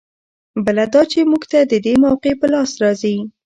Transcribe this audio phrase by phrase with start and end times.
[0.65, 3.15] بله دا چې موږ ته د دې موقعې په لاس راځي.